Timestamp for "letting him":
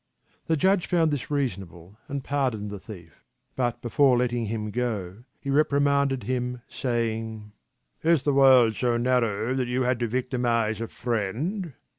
4.17-4.71